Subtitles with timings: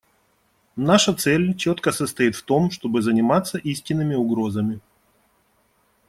[0.77, 4.79] Наша цель четко состоит в том, чтобы заниматься истинными угрозами.